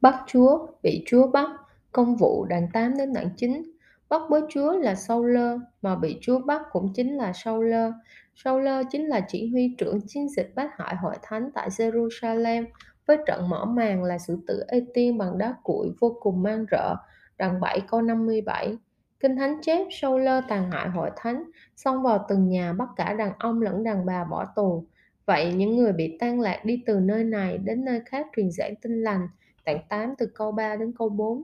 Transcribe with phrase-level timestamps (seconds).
[0.00, 1.50] Bắt Chúa, bị Chúa bắt,
[1.92, 3.62] công vụ đoạn 8 đến đoạn 9.
[4.08, 5.38] Bắt bớ Chúa là Saul,
[5.82, 7.92] mà bị Chúa bắt cũng chính là sâu lơ.
[8.34, 12.64] Sâu lơ chính là chỉ huy trưởng chiến dịch bắt hại hội thánh tại Jerusalem,
[13.06, 16.64] với trận mở màn là sự tử ê tiên bằng đá cuội vô cùng mang
[16.70, 16.96] rợ.
[17.38, 18.76] Đoạn 7 câu 57
[19.20, 21.42] Kinh Thánh chép Saul tàn hại hội thánh,
[21.76, 24.84] xông vào từng nhà bắt cả đàn ông lẫn đàn bà bỏ tù.
[25.26, 28.74] Vậy những người bị tan lạc đi từ nơi này đến nơi khác truyền giảng
[28.82, 29.28] tin lành,
[29.68, 31.42] đoạn 8 từ câu 3 đến câu 4.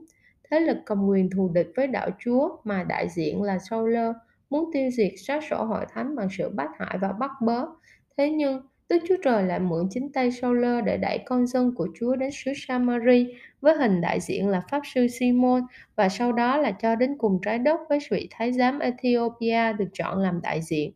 [0.49, 4.15] Thế lực cầm quyền thù địch với đạo Chúa mà đại diện là Sauler
[4.49, 7.65] muốn tiêu diệt sát sổ hội thánh bằng sự bắt hại và bắt bớ.
[8.17, 11.87] Thế nhưng, Đức Chúa Trời lại mượn chính tay Sauler để đẩy con dân của
[11.99, 15.61] Chúa đến xứ Samari với hình đại diện là Pháp sư Simon
[15.95, 19.87] và sau đó là cho đến cùng trái đất với vị thái giám Ethiopia được
[19.93, 20.91] chọn làm đại diện.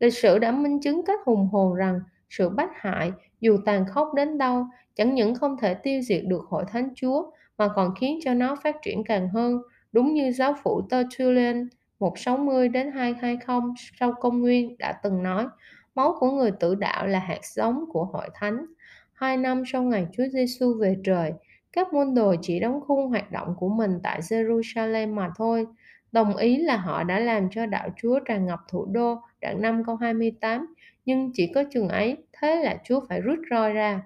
[0.00, 4.14] Lịch sử đã minh chứng cách hùng hồn rằng sự bách hại, dù tàn khốc
[4.14, 8.18] đến đâu, chẳng những không thể tiêu diệt được hội thánh Chúa, mà còn khiến
[8.24, 11.68] cho nó phát triển càng hơn, đúng như giáo phụ Tertullian
[12.00, 13.60] 160 đến 220
[14.00, 15.46] sau công nguyên đã từng nói,
[15.94, 18.66] máu của người tử đạo là hạt giống của hội thánh.
[19.12, 21.32] Hai năm sau ngày Chúa Giêsu về trời,
[21.72, 25.66] các môn đồ chỉ đóng khung hoạt động của mình tại Jerusalem mà thôi,
[26.12, 29.84] đồng ý là họ đã làm cho đạo Chúa tràn ngập thủ đô, đoạn 5
[29.84, 30.74] câu 28,
[31.06, 34.02] nhưng chỉ có chừng ấy, thế là Chúa phải rút roi ra.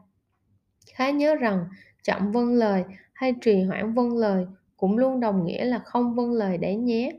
[0.94, 1.64] Khá nhớ rằng,
[2.02, 6.32] chậm vâng lời hay trì hoãn vâng lời cũng luôn đồng nghĩa là không vâng
[6.32, 7.12] lời đấy nhé.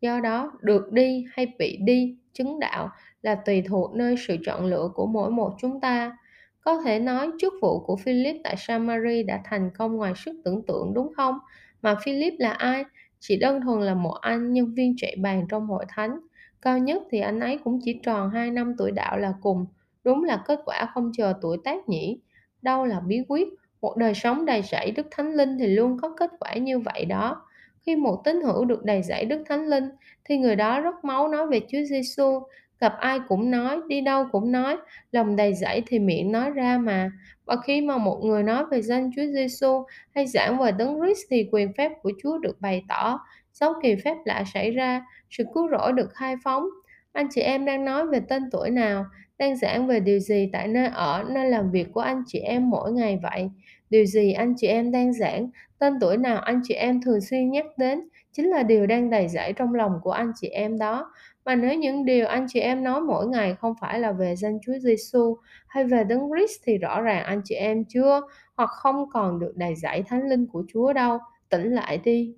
[0.00, 2.90] Do đó, được đi hay bị đi, chứng đạo
[3.22, 6.18] là tùy thuộc nơi sự chọn lựa của mỗi một chúng ta.
[6.60, 10.62] Có thể nói chức vụ của Philip tại Samari đã thành công ngoài sức tưởng
[10.66, 11.38] tượng đúng không?
[11.82, 12.84] Mà Philip là ai?
[13.20, 16.18] Chỉ đơn thuần là một anh nhân viên chạy bàn trong hội thánh.
[16.62, 19.66] Cao nhất thì anh ấy cũng chỉ tròn 2 năm tuổi đạo là cùng.
[20.04, 22.18] Đúng là kết quả không chờ tuổi tác nhỉ.
[22.62, 23.48] Đâu là bí quyết?
[23.80, 27.04] Một đời sống đầy rẫy Đức Thánh Linh thì luôn có kết quả như vậy
[27.04, 27.42] đó.
[27.80, 29.84] Khi một tín hữu được đầy rẫy Đức Thánh Linh
[30.24, 32.40] thì người đó rất máu nói về Chúa Giêsu,
[32.80, 34.76] gặp ai cũng nói, đi đâu cũng nói,
[35.12, 37.10] lòng đầy dẫy thì miệng nói ra mà.
[37.44, 39.84] Và khi mà một người nói về danh Chúa Giêsu
[40.14, 43.20] hay giảng về Đấng Christ thì quyền phép của Chúa được bày tỏ,
[43.52, 46.64] dấu kỳ phép lạ xảy ra, sự cứu rỗi được khai phóng.
[47.12, 49.04] Anh chị em đang nói về tên tuổi nào,
[49.38, 52.70] đang giảng về điều gì tại nơi ở, nơi làm việc của anh chị em
[52.70, 53.50] mỗi ngày vậy?
[53.90, 57.50] Điều gì anh chị em đang giảng, tên tuổi nào anh chị em thường xuyên
[57.50, 58.00] nhắc đến,
[58.32, 61.12] chính là điều đang đầy dẫy trong lòng của anh chị em đó.
[61.48, 64.58] Mà nếu những điều anh chị em nói mỗi ngày không phải là về danh
[64.62, 65.36] Chúa Giêsu
[65.68, 68.20] hay về Đấng Christ thì rõ ràng anh chị em chưa
[68.56, 71.18] hoặc không còn được đầy dẫy thánh linh của Chúa đâu.
[71.48, 72.34] Tỉnh lại đi.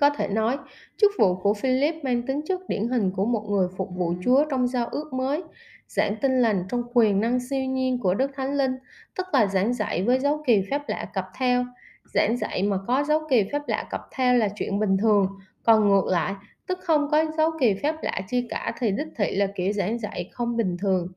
[0.00, 0.58] Có thể nói,
[0.96, 4.44] chức vụ của Philip mang tính chất điển hình của một người phục vụ Chúa
[4.50, 5.42] trong giao ước mới,
[5.86, 8.76] giảng tin lành trong quyền năng siêu nhiên của Đức Thánh Linh,
[9.14, 11.64] tức là giảng dạy với dấu kỳ phép lạ cập theo.
[12.04, 15.28] Giảng dạy mà có dấu kỳ phép lạ cập theo là chuyện bình thường,
[15.62, 16.34] còn ngược lại,
[16.66, 19.98] tức không có dấu kỳ phép lạ chi cả thì đích thị là kiểu giảng
[19.98, 21.08] dạy không bình thường.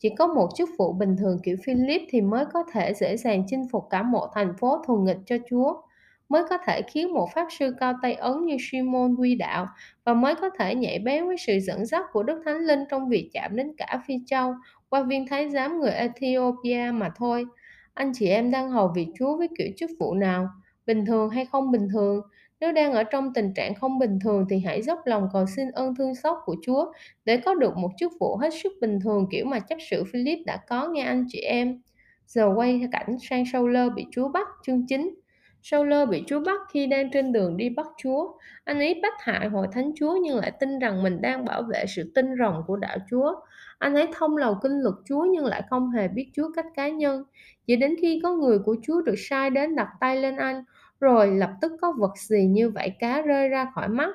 [0.00, 3.42] Chỉ có một chức vụ bình thường kiểu Philip thì mới có thể dễ dàng
[3.46, 5.82] chinh phục cả một thành phố thù nghịch cho Chúa,
[6.28, 9.66] mới có thể khiến một pháp sư cao tay ấn như Simon quy đạo
[10.04, 13.08] và mới có thể nhảy bén với sự dẫn dắt của Đức Thánh Linh trong
[13.08, 14.54] việc chạm đến cả Phi Châu
[14.88, 17.46] qua viên thái giám người Ethiopia mà thôi.
[17.94, 20.48] Anh chị em đang hầu vị Chúa với kiểu chức vụ nào?
[20.86, 22.20] Bình thường hay không bình thường?
[22.60, 25.70] Nếu đang ở trong tình trạng không bình thường thì hãy dốc lòng cầu xin
[25.70, 26.92] ơn thương xót của Chúa
[27.24, 30.38] để có được một chức vụ hết sức bình thường kiểu mà chấp sự Philip
[30.46, 31.80] đã có nghe anh chị em.
[32.26, 35.14] Giờ quay cảnh sang Sauler bị Chúa bắt chương 9.
[35.62, 38.32] Sauler bị Chúa bắt khi đang trên đường đi bắt Chúa.
[38.64, 41.84] Anh ấy bắt hại hội thánh Chúa nhưng lại tin rằng mình đang bảo vệ
[41.96, 43.34] sự tinh rồng của đạo Chúa.
[43.78, 46.88] Anh ấy thông lầu kinh luật Chúa nhưng lại không hề biết Chúa cách cá
[46.88, 47.24] nhân.
[47.66, 50.64] Chỉ đến khi có người của Chúa được sai đến đặt tay lên anh,
[51.00, 54.14] rồi lập tức có vật gì như vậy cá rơi ra khỏi mắt,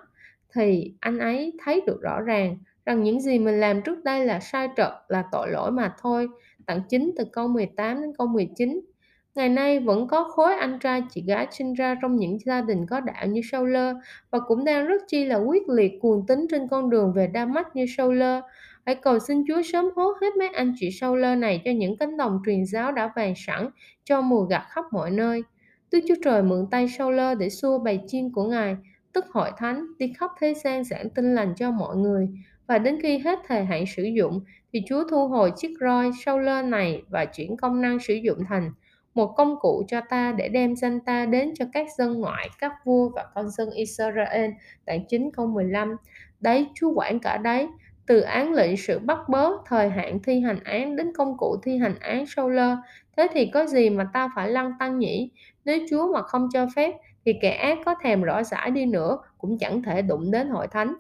[0.54, 4.40] thì anh ấy thấy được rõ ràng rằng những gì mình làm trước đây là
[4.40, 6.28] sai trật, là tội lỗi mà thôi.
[6.66, 8.81] Tặng 9 từ câu 18 đến câu 19.
[9.36, 12.86] Ngày nay vẫn có khối anh trai chị gái sinh ra trong những gia đình
[12.86, 13.78] có đạo như Saul
[14.31, 17.46] và cũng đang rất chi là quyết liệt cuồng tính trên con đường về Đa
[17.46, 18.24] Mách như Saul.
[18.86, 22.18] Hãy cầu xin Chúa sớm hốt hết mấy anh chị Saul này cho những cánh
[22.18, 23.69] đồng truyền giáo đã vàng sẵn
[24.04, 25.44] cho mùa gặt khắp mọi nơi.
[25.94, 28.75] Đức Chúa Trời mượn tay Saul để xua bầy chiên của Ngài,
[29.13, 32.30] tức hội thánh, đi khắp thế gian giảng tin lành cho mọi người.
[32.68, 34.42] Và đến khi hết thời hạn sử dụng,
[34.74, 38.72] thì Chúa thu hồi chiếc roi Saul này và chuyển công năng sử dụng thành
[39.13, 42.72] một công cụ cho ta để đem danh ta đến cho các dân ngoại, các
[42.86, 44.50] vua và con dân Israel.
[44.86, 45.95] Đoạn 9 câu 15
[46.40, 47.68] Đấy, Chúa quản cả đấy.
[48.07, 51.78] Từ án lệnh sự bắt bớ, thời hạn thi hành án đến công cụ thi
[51.78, 52.60] hành án Saul,
[53.18, 55.30] Thế thì có gì mà ta phải lăn tăng nhỉ?
[55.65, 56.94] Nếu Chúa mà không cho phép,
[57.25, 60.68] thì kẻ ác có thèm rõ rãi đi nữa cũng chẳng thể đụng đến hội
[60.68, 60.95] thánh.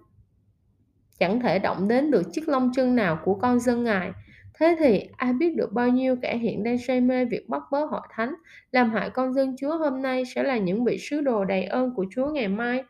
[1.19, 4.11] Chẳng thể động đến được chiếc lông chân nào của con dân ngài.
[4.59, 7.85] Thế thì ai biết được bao nhiêu kẻ hiện đang say mê việc bắt bớ
[7.85, 8.33] hội thánh
[8.71, 11.95] làm hại con dân chúa hôm nay sẽ là những vị sứ đồ đầy ơn
[11.95, 12.83] của chúa ngày mai.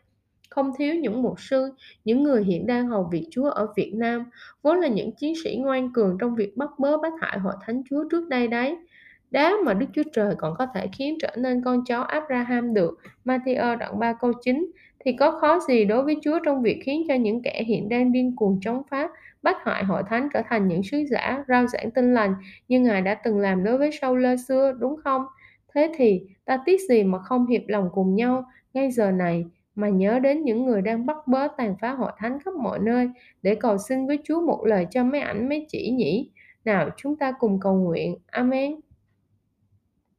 [0.50, 1.70] Không thiếu những mục sư
[2.04, 4.24] những người hiện đang hầu việc chúa ở việt nam
[4.62, 7.82] vốn là những chiến sĩ ngoan cường trong việc bắt bớ bắt hại hội thánh
[7.90, 8.76] chúa trước đây đấy
[9.34, 12.98] đá mà Đức Chúa Trời còn có thể khiến trở nên con cháu Abraham được.
[13.24, 14.70] Matthew đoạn 3 câu 9
[15.04, 18.12] thì có khó gì đối với Chúa trong việc khiến cho những kẻ hiện đang
[18.12, 19.08] điên cuồng chống phá,
[19.42, 22.34] bắt hại hội thánh trở thành những sứ giả, rao giảng tin lành
[22.68, 25.24] như Ngài đã từng làm đối với Sâu lơ xưa, đúng không?
[25.74, 28.44] Thế thì ta tiếc gì mà không hiệp lòng cùng nhau
[28.74, 29.44] ngay giờ này
[29.74, 33.10] mà nhớ đến những người đang bắt bớ tàn phá hội thánh khắp mọi nơi
[33.42, 36.30] để cầu xin với Chúa một lời cho mấy ảnh mấy chỉ nhỉ.
[36.64, 38.16] Nào chúng ta cùng cầu nguyện.
[38.26, 38.83] Amen.